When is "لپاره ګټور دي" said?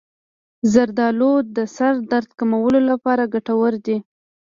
2.89-3.97